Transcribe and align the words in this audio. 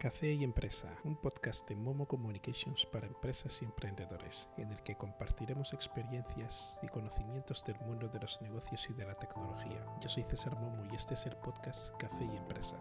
Café 0.00 0.32
y 0.32 0.44
Empresa, 0.44 0.88
un 1.04 1.14
podcast 1.14 1.68
de 1.68 1.76
Momo 1.76 2.08
Communications 2.08 2.86
para 2.86 3.06
empresas 3.06 3.60
y 3.60 3.66
emprendedores, 3.66 4.48
en 4.56 4.72
el 4.72 4.82
que 4.82 4.96
compartiremos 4.96 5.74
experiencias 5.74 6.78
y 6.82 6.88
conocimientos 6.88 7.62
del 7.66 7.78
mundo 7.80 8.08
de 8.08 8.18
los 8.18 8.40
negocios 8.40 8.88
y 8.88 8.94
de 8.94 9.04
la 9.04 9.14
tecnología. 9.16 9.84
Yo 10.00 10.08
soy 10.08 10.24
César 10.24 10.58
Momo 10.58 10.86
y 10.90 10.96
este 10.96 11.12
es 11.12 11.26
el 11.26 11.36
podcast 11.36 11.94
Café 11.98 12.24
y 12.24 12.34
Empresa. 12.34 12.78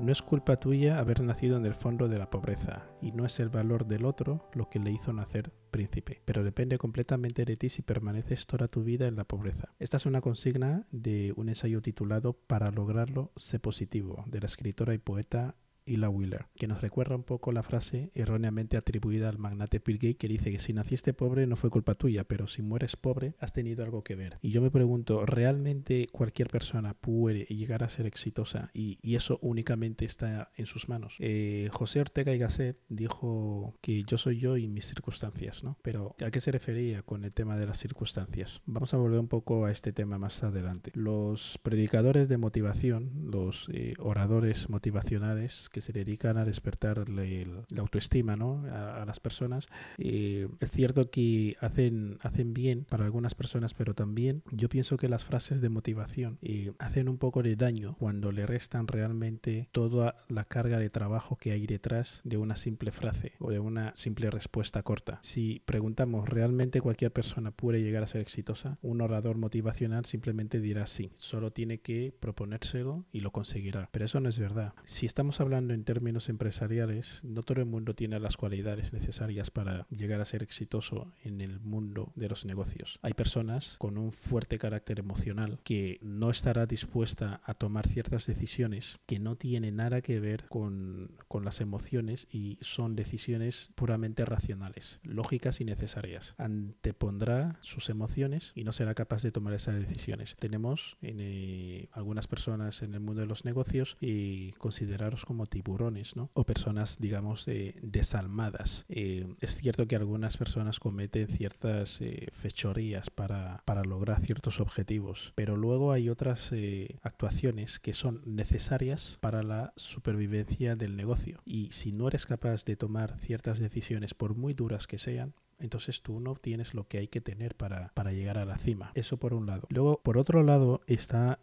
No 0.00 0.12
es 0.12 0.22
culpa 0.22 0.56
tuya 0.56 0.98
haber 0.98 1.20
nacido 1.20 1.58
en 1.58 1.66
el 1.66 1.74
fondo 1.74 2.08
de 2.08 2.18
la 2.18 2.30
pobreza, 2.30 2.86
y 3.02 3.12
no 3.12 3.26
es 3.26 3.38
el 3.38 3.50
valor 3.50 3.86
del 3.86 4.06
otro 4.06 4.48
lo 4.54 4.70
que 4.70 4.78
le 4.78 4.90
hizo 4.90 5.12
nacer 5.12 5.52
príncipe, 5.70 6.22
pero 6.24 6.42
depende 6.42 6.78
completamente 6.78 7.44
de 7.44 7.58
ti 7.58 7.68
si 7.68 7.82
permaneces 7.82 8.46
toda 8.46 8.68
tu 8.68 8.82
vida 8.82 9.06
en 9.06 9.16
la 9.16 9.24
pobreza. 9.24 9.74
Esta 9.78 9.98
es 9.98 10.06
una 10.06 10.22
consigna 10.22 10.86
de 10.90 11.34
un 11.36 11.50
ensayo 11.50 11.82
titulado 11.82 12.32
Para 12.32 12.70
lograrlo, 12.70 13.30
sé 13.36 13.60
positivo, 13.60 14.24
de 14.26 14.40
la 14.40 14.46
escritora 14.46 14.94
y 14.94 14.98
poeta 14.98 15.56
la 15.86 16.08
Wheeler, 16.08 16.46
que 16.56 16.66
nos 16.66 16.80
recuerda 16.80 17.16
un 17.16 17.24
poco 17.24 17.52
la 17.52 17.62
frase 17.62 18.10
erróneamente 18.14 18.76
atribuida 18.76 19.28
al 19.28 19.38
magnate 19.38 19.80
Bill 19.84 19.98
Gates 19.98 20.16
que 20.16 20.28
dice 20.28 20.50
que 20.50 20.58
si 20.58 20.72
naciste 20.72 21.12
pobre 21.12 21.46
no 21.46 21.56
fue 21.56 21.70
culpa 21.70 21.94
tuya, 21.94 22.24
pero 22.24 22.46
si 22.46 22.62
mueres 22.62 22.96
pobre 22.96 23.34
has 23.38 23.52
tenido 23.52 23.84
algo 23.84 24.02
que 24.02 24.14
ver. 24.14 24.38
Y 24.42 24.50
yo 24.50 24.62
me 24.62 24.70
pregunto, 24.70 25.24
¿realmente 25.26 26.08
cualquier 26.12 26.48
persona 26.48 26.94
puede 26.94 27.44
llegar 27.44 27.82
a 27.82 27.88
ser 27.88 28.06
exitosa 28.06 28.70
y, 28.74 28.98
eso 29.20 29.38
únicamente 29.42 30.04
está 30.04 30.50
en 30.56 30.66
sus 30.66 30.88
manos? 30.88 31.16
Eh, 31.18 31.68
José 31.72 32.00
Ortega 32.00 32.32
y 32.32 32.38
Gasset 32.38 32.78
dijo 32.88 33.74
que 33.80 34.04
yo 34.04 34.16
soy 34.18 34.38
yo 34.38 34.56
y 34.56 34.68
mis 34.68 34.86
circunstancias, 34.86 35.64
¿no? 35.64 35.76
Pero 35.82 36.14
¿a 36.24 36.30
qué 36.30 36.40
se 36.40 36.52
refería 36.52 37.02
con 37.02 37.24
el 37.24 37.34
tema 37.34 37.56
de 37.56 37.66
las 37.66 37.78
circunstancias? 37.78 38.62
Vamos 38.66 38.94
a 38.94 38.96
volver 38.96 39.18
un 39.18 39.28
poco 39.28 39.66
a 39.66 39.72
este 39.72 39.92
tema 39.92 40.18
más 40.18 40.42
adelante. 40.42 40.92
Los 40.94 41.58
predicadores 41.62 42.28
de 42.28 42.38
motivación, 42.38 43.10
los 43.30 43.68
eh, 43.72 43.94
oradores 43.98 44.70
motivacionales 44.70 45.69
que 45.70 45.80
se 45.80 45.92
dedican 45.92 46.36
a 46.36 46.44
despertar 46.44 47.08
la 47.08 47.64
autoestima 47.78 48.36
¿no? 48.36 48.64
a, 48.70 49.04
las 49.04 49.20
personas. 49.20 49.68
Eh, 49.98 50.48
es 50.60 50.70
cierto 50.70 51.10
que 51.10 51.56
hacen, 51.60 52.18
hacen 52.22 52.52
bien 52.54 52.84
para 52.84 53.04
algunas 53.04 53.34
personas, 53.34 53.74
pero 53.74 53.94
también 53.94 54.42
yo 54.50 54.68
pienso 54.68 54.96
que 54.96 55.08
las 55.08 55.24
frases 55.24 55.60
de 55.60 55.68
motivación 55.68 56.38
eh, 56.42 56.72
hacen 56.78 57.08
un 57.08 57.18
poco 57.18 57.42
de 57.42 57.56
daño 57.56 57.96
cuando 57.98 58.32
le 58.32 58.46
restan 58.46 58.86
realmente 58.86 59.68
toda 59.72 60.24
la 60.28 60.44
carga 60.44 60.78
de 60.78 60.90
trabajo 60.90 61.36
que 61.36 61.52
hay 61.52 61.66
detrás 61.66 62.20
de 62.24 62.36
una 62.36 62.56
simple 62.56 62.90
frase 62.90 63.32
o 63.38 63.50
de 63.50 63.58
una 63.58 63.92
simple 63.96 64.30
respuesta 64.30 64.82
corta. 64.82 65.18
Si 65.22 65.62
preguntamos, 65.64 66.28
¿realmente 66.28 66.80
cualquier 66.80 67.12
persona 67.12 67.50
puede 67.50 67.82
llegar 67.82 68.02
a 68.02 68.08
ser 68.08 68.20
exitosa? 68.20 68.78
Un 68.82 69.00
orador 69.00 69.36
motivacional 69.36 70.04
simplemente 70.04 70.60
dirá 70.60 70.86
sí, 70.86 71.10
solo 71.16 71.52
tiene 71.52 71.78
que 71.78 72.12
proponérselo 72.18 73.04
y 73.12 73.20
lo 73.20 73.30
conseguirá. 73.30 73.88
Pero 73.92 74.04
eso 74.06 74.20
no 74.20 74.28
es 74.28 74.38
verdad. 74.38 74.74
Si 74.84 75.06
estamos 75.06 75.40
hablando 75.40 75.59
en 75.68 75.84
términos 75.84 76.28
empresariales, 76.28 77.20
no 77.22 77.42
todo 77.42 77.60
el 77.60 77.66
mundo 77.66 77.94
tiene 77.94 78.18
las 78.18 78.36
cualidades 78.36 78.92
necesarias 78.92 79.50
para 79.50 79.86
llegar 79.90 80.20
a 80.20 80.24
ser 80.24 80.42
exitoso 80.42 81.12
en 81.22 81.40
el 81.40 81.60
mundo 81.60 82.12
de 82.16 82.28
los 82.28 82.46
negocios. 82.46 82.98
Hay 83.02 83.12
personas 83.12 83.76
con 83.78 83.98
un 83.98 84.12
fuerte 84.12 84.58
carácter 84.58 85.00
emocional 85.00 85.58
que 85.64 85.98
no 86.02 86.30
estará 86.30 86.66
dispuesta 86.66 87.40
a 87.44 87.54
tomar 87.54 87.86
ciertas 87.86 88.26
decisiones 88.26 88.98
que 89.06 89.18
no 89.18 89.36
tienen 89.36 89.76
nada 89.76 90.00
que 90.00 90.20
ver 90.20 90.46
con, 90.48 91.12
con 91.28 91.44
las 91.44 91.60
emociones 91.60 92.26
y 92.30 92.58
son 92.60 92.96
decisiones 92.96 93.72
puramente 93.74 94.24
racionales, 94.24 95.00
lógicas 95.02 95.60
y 95.60 95.64
necesarias. 95.64 96.34
Antepondrá 96.38 97.58
sus 97.60 97.90
emociones 97.90 98.52
y 98.54 98.64
no 98.64 98.72
será 98.72 98.94
capaz 98.94 99.22
de 99.22 99.32
tomar 99.32 99.54
esas 99.54 99.74
decisiones. 99.74 100.36
Tenemos 100.38 100.96
en, 101.02 101.18
eh, 101.20 101.88
algunas 101.92 102.26
personas 102.26 102.82
en 102.82 102.94
el 102.94 103.00
mundo 103.00 103.20
de 103.20 103.26
los 103.26 103.44
negocios 103.44 103.96
y 104.00 104.52
consideraros 104.52 105.24
como 105.24 105.46
tiburones, 105.50 106.16
¿no? 106.16 106.30
O 106.32 106.44
personas, 106.44 106.98
digamos, 106.98 107.46
desalmadas. 107.82 108.86
Eh, 108.88 109.26
es 109.40 109.56
cierto 109.56 109.86
que 109.86 109.96
algunas 109.96 110.36
personas 110.36 110.80
cometen 110.80 111.28
ciertas 111.28 112.00
eh, 112.00 112.28
fechorías 112.32 113.10
para, 113.10 113.62
para, 113.66 113.84
lograr 113.84 114.20
ciertos 114.20 114.60
objetivos, 114.60 115.32
pero 115.34 115.56
luego 115.56 115.92
hay 115.92 116.08
otras 116.08 116.52
eh, 116.52 116.98
actuaciones 117.02 117.78
que 117.78 117.92
son 117.92 118.22
necesarias 118.24 119.18
para 119.20 119.42
la 119.42 119.72
supervivencia 119.76 120.76
del 120.76 120.96
negocio. 120.96 121.42
Y 121.44 121.72
si 121.72 121.92
no 121.92 122.08
eres 122.08 122.26
capaz 122.26 122.64
de 122.64 122.76
tomar 122.76 123.18
ciertas 123.18 123.58
decisiones, 123.58 124.14
por 124.14 124.36
muy 124.36 124.54
duras 124.54 124.86
que 124.86 124.98
sean, 124.98 125.34
entonces 125.60 126.02
tú 126.02 126.20
no 126.20 126.32
obtienes 126.32 126.74
lo 126.74 126.88
que 126.88 126.98
hay 126.98 127.08
que 127.08 127.20
tener 127.20 127.54
para, 127.56 127.92
llegar 128.12 128.38
a 128.38 128.44
la 128.44 128.58
cima. 128.58 128.92
Eso 128.94 129.18
por 129.18 129.34
un 129.34 129.46
lado. 129.46 129.66
Luego, 129.70 130.00
por 130.02 130.18
otro 130.18 130.42
lado, 130.42 130.80
está 130.86 131.38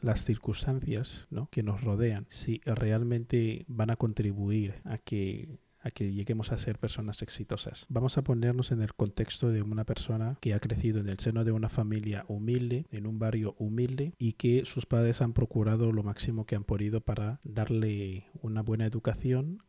las 0.00 0.24
circunstancias 0.24 1.26
¿no? 1.30 1.48
que 1.50 1.62
nos 1.62 1.82
rodean. 1.82 2.26
Si 2.28 2.60
realmente 2.64 3.64
van 3.68 3.90
a 3.90 3.96
contribuir 3.96 4.80
a 4.84 4.98
que 4.98 5.58
a 5.82 5.90
que 5.90 6.12
lleguemos 6.12 6.52
a 6.52 6.58
ser 6.58 6.78
personas 6.78 7.22
exitosas. 7.22 7.86
Vamos 7.88 8.18
a 8.18 8.22
ponernos 8.22 8.72
en 8.72 8.82
el 8.82 8.94
contexto 8.94 9.50
de 9.50 9.62
una 9.62 9.84
persona 9.84 10.36
que 10.40 10.54
ha 10.54 10.60
crecido 10.60 11.00
en 11.00 11.08
el 11.08 11.18
seno 11.18 11.44
de 11.44 11.52
una 11.52 11.68
familia 11.68 12.24
humilde, 12.28 12.86
en 12.90 13.06
un 13.06 13.18
barrio 13.18 13.54
humilde 13.58 14.14
y 14.18 14.34
que 14.34 14.64
sus 14.64 14.86
padres 14.86 15.22
han 15.22 15.32
procurado 15.32 15.92
lo 15.92 16.02
máximo 16.02 16.46
que 16.46 16.56
han 16.56 16.64
podido 16.64 17.00
para 17.00 17.40
darle 17.44 18.26
una 18.40 18.62
buena 18.62 18.86
educación 18.86 19.62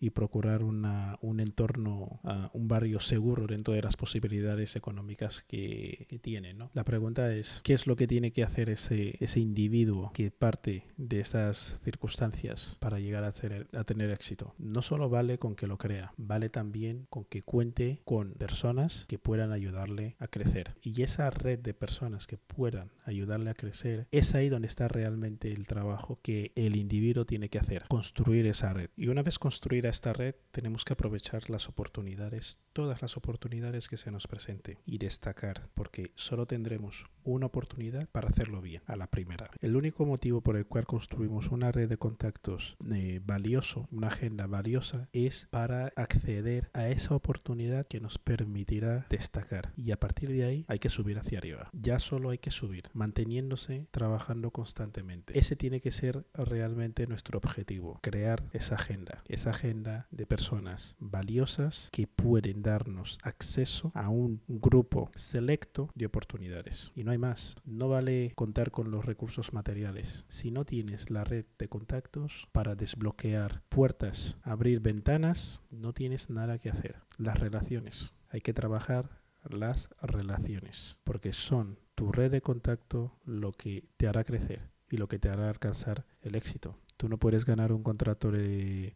y 0.00 0.10
procurar 0.10 0.62
una, 0.62 1.18
un 1.20 1.40
entorno, 1.40 2.20
un 2.52 2.68
barrio 2.68 3.00
seguro 3.00 3.46
dentro 3.46 3.74
de 3.74 3.82
las 3.82 3.96
posibilidades 3.96 4.76
económicas 4.76 5.44
que, 5.46 6.06
que 6.08 6.18
tiene. 6.18 6.54
¿no? 6.54 6.70
La 6.74 6.84
pregunta 6.84 7.34
es, 7.34 7.60
¿qué 7.64 7.74
es 7.74 7.86
lo 7.86 7.96
que 7.96 8.06
tiene 8.06 8.32
que 8.32 8.42
hacer 8.42 8.68
ese, 8.68 9.16
ese 9.20 9.40
individuo 9.40 10.10
que 10.12 10.30
parte 10.30 10.86
de 10.96 11.20
estas 11.20 11.80
circunstancias 11.82 12.76
para 12.80 12.98
llegar 12.98 13.24
a, 13.24 13.32
a 13.78 13.84
tener 13.84 14.10
éxito? 14.10 14.54
No 14.58 14.82
solo 14.82 15.08
vale 15.08 15.38
con 15.38 15.53
que 15.56 15.66
lo 15.66 15.78
crea, 15.78 16.12
vale 16.16 16.48
también 16.48 17.06
con 17.10 17.24
que 17.24 17.42
cuente 17.42 18.00
con 18.04 18.32
personas 18.32 19.06
que 19.08 19.18
puedan 19.18 19.52
ayudarle 19.52 20.16
a 20.18 20.28
crecer. 20.28 20.74
Y 20.82 21.02
esa 21.02 21.30
red 21.30 21.58
de 21.58 21.74
personas 21.74 22.26
que 22.26 22.38
puedan 22.38 22.90
ayudarle 23.04 23.50
a 23.50 23.54
crecer, 23.54 24.06
es 24.10 24.34
ahí 24.34 24.48
donde 24.48 24.68
está 24.68 24.88
realmente 24.88 25.52
el 25.52 25.66
trabajo 25.66 26.18
que 26.22 26.52
el 26.54 26.76
individuo 26.76 27.24
tiene 27.24 27.48
que 27.48 27.58
hacer, 27.58 27.84
construir 27.88 28.46
esa 28.46 28.72
red. 28.72 28.90
Y 28.96 29.08
una 29.08 29.22
vez 29.22 29.38
construida 29.38 29.88
esta 29.88 30.12
red, 30.12 30.34
tenemos 30.50 30.84
que 30.84 30.94
aprovechar 30.94 31.50
las 31.50 31.68
oportunidades, 31.68 32.58
todas 32.72 33.02
las 33.02 33.16
oportunidades 33.16 33.88
que 33.88 33.96
se 33.96 34.10
nos 34.10 34.26
presenten 34.26 34.78
y 34.84 34.98
destacar, 34.98 35.68
porque 35.74 36.12
solo 36.14 36.46
tendremos 36.46 37.06
una 37.24 37.46
oportunidad 37.46 38.08
para 38.10 38.28
hacerlo 38.28 38.60
bien 38.60 38.82
a 38.86 38.96
la 38.96 39.06
primera. 39.06 39.50
El 39.60 39.76
único 39.76 40.06
motivo 40.06 40.40
por 40.40 40.56
el 40.56 40.66
cual 40.66 40.86
construimos 40.86 41.48
una 41.48 41.72
red 41.72 41.88
de 41.88 41.96
contactos 41.96 42.76
eh, 42.92 43.20
valioso, 43.24 43.88
una 43.90 44.08
agenda 44.08 44.46
valiosa, 44.46 45.08
es 45.12 45.43
para 45.50 45.92
acceder 45.96 46.70
a 46.72 46.88
esa 46.88 47.14
oportunidad 47.14 47.86
que 47.86 48.00
nos 48.00 48.18
permitirá 48.18 49.06
destacar. 49.10 49.72
Y 49.76 49.90
a 49.90 50.00
partir 50.00 50.30
de 50.30 50.44
ahí 50.44 50.64
hay 50.68 50.78
que 50.78 50.90
subir 50.90 51.18
hacia 51.18 51.38
arriba. 51.38 51.70
Ya 51.72 51.98
solo 51.98 52.30
hay 52.30 52.38
que 52.38 52.50
subir, 52.50 52.84
manteniéndose, 52.92 53.86
trabajando 53.90 54.50
constantemente. 54.50 55.38
Ese 55.38 55.56
tiene 55.56 55.80
que 55.80 55.92
ser 55.92 56.24
realmente 56.34 57.06
nuestro 57.06 57.38
objetivo, 57.38 57.98
crear 58.02 58.42
esa 58.52 58.76
agenda, 58.76 59.22
esa 59.28 59.50
agenda 59.50 60.06
de 60.10 60.26
personas 60.26 60.96
valiosas 60.98 61.88
que 61.92 62.06
pueden 62.06 62.62
darnos 62.62 63.18
acceso 63.22 63.92
a 63.94 64.08
un 64.08 64.40
grupo 64.48 65.10
selecto 65.14 65.90
de 65.94 66.06
oportunidades. 66.06 66.92
Y 66.94 67.04
no 67.04 67.10
hay 67.10 67.18
más. 67.18 67.56
No 67.64 67.88
vale 67.88 68.32
contar 68.34 68.70
con 68.70 68.90
los 68.90 69.04
recursos 69.04 69.52
materiales. 69.52 70.24
Si 70.28 70.50
no 70.50 70.64
tienes 70.64 71.10
la 71.10 71.24
red 71.24 71.44
de 71.58 71.68
contactos 71.68 72.48
para 72.52 72.74
desbloquear 72.74 73.62
puertas, 73.68 74.36
abrir 74.42 74.80
ventanas, 74.80 75.33
no 75.70 75.92
tienes 75.92 76.30
nada 76.30 76.58
que 76.58 76.70
hacer. 76.70 76.96
Las 77.18 77.38
relaciones. 77.38 78.12
Hay 78.30 78.40
que 78.40 78.54
trabajar 78.54 79.22
las 79.48 79.90
relaciones, 80.00 80.98
porque 81.04 81.32
son 81.32 81.78
tu 81.94 82.12
red 82.12 82.30
de 82.30 82.40
contacto 82.40 83.12
lo 83.24 83.52
que 83.52 83.84
te 83.96 84.08
hará 84.08 84.24
crecer 84.24 84.70
y 84.90 84.96
lo 84.96 85.08
que 85.08 85.18
te 85.18 85.28
hará 85.28 85.48
alcanzar 85.48 86.06
el 86.22 86.34
éxito. 86.34 86.78
Tú 86.96 87.08
no 87.08 87.18
puedes 87.18 87.44
ganar 87.44 87.72
un 87.72 87.82
contrato 87.82 88.30
de, 88.30 88.94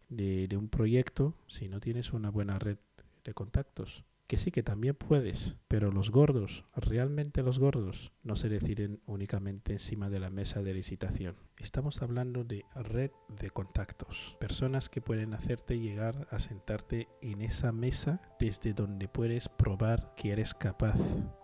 un 0.57 0.69
proyecto 0.69 1.35
si 1.47 1.69
no 1.69 1.81
tienes 1.81 2.13
una 2.13 2.31
buena 2.31 2.59
red 2.59 2.79
de 3.25 3.35
contactos 3.35 4.05
que 4.29 4.37
sí 4.37 4.51
que 4.51 4.63
también 4.63 4.95
puedes, 4.95 5.57
pero 5.69 5.91
los 5.91 6.11
gordos, 6.11 6.65
realmente 6.77 7.43
los 7.43 7.59
gordos, 7.59 8.13
no 8.23 8.37
se 8.37 8.51
deciden 8.51 9.01
únicamente 9.07 9.73
encima 9.73 10.11
de 10.11 10.21
la 10.21 10.29
mesa 10.29 10.63
de 10.63 10.75
licitación. 10.75 11.37
Estamos 11.59 12.03
hablando 12.03 12.45
de 12.45 12.67
red 12.75 13.11
de 13.41 13.51
contactos, 13.51 14.37
personas 14.39 14.91
que 14.91 15.01
pueden 15.01 15.33
hacerte 15.33 15.81
llegar 15.81 16.29
a 16.31 16.41
sentarte 16.41 17.09
en 17.23 17.41
esa 17.41 17.73
mesa 17.73 18.21
desde 18.39 18.75
donde 18.75 19.09
puedes 19.09 19.49
probar 19.49 20.15
que 20.15 20.33
eres 20.33 20.53
capaz 20.53 20.99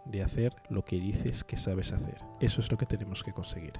de 0.05 0.23
hacer 0.23 0.55
lo 0.69 0.85
que 0.85 1.01
dices 1.01 1.43
que 1.43 1.57
sabes 1.57 1.91
hacer. 1.93 2.19
Eso 2.41 2.61
es 2.61 2.71
lo 2.71 2.77
que 2.77 2.87
tenemos 2.87 3.25
que 3.25 3.33
conseguir. 3.33 3.73